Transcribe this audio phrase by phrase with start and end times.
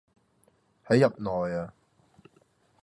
[0.87, 1.75] 係入內啊